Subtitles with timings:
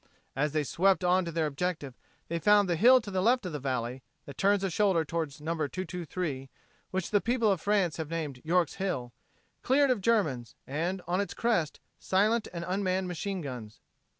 [0.35, 1.93] As they swept on to their objective
[2.27, 5.29] they found the hill to the left of the valley, that turns a shoulder toward
[5.39, 5.51] No.
[5.53, 6.49] 223
[6.89, 9.13] which the people of France have named "York's Hill"
[9.61, 13.79] cleared of Germans, and on its crest, silent and unmanned machine guns.